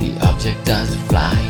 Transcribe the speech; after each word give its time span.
The 0.00 0.18
object 0.22 0.66
does 0.66 0.94
fly, 1.08 1.49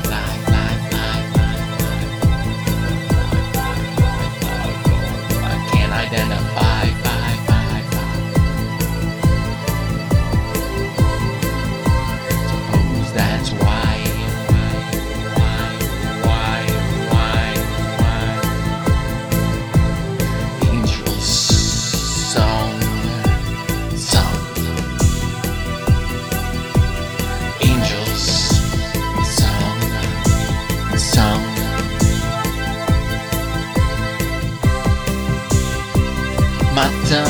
Tongue 37.10 37.26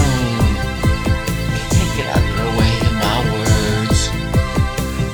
can't 1.70 1.97
get 1.97 2.06
out 2.14 2.19
of 2.19 2.36
the 2.36 2.50
way 2.59 2.75
of 2.84 2.92
my 3.00 3.19
words 3.33 4.09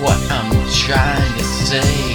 what 0.03 0.19
I'm 0.29 0.51
trying 0.73 1.39
to 1.39 1.45
say. 1.45 2.06